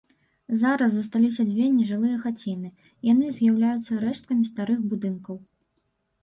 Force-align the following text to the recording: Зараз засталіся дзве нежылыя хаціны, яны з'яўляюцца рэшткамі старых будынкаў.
Зараз 0.59 0.93
засталіся 0.93 1.43
дзве 1.49 1.67
нежылыя 1.75 2.15
хаціны, 2.23 2.71
яны 3.11 3.29
з'яўляюцца 3.37 3.99
рэшткамі 4.07 4.43
старых 4.51 4.79
будынкаў. 4.95 5.37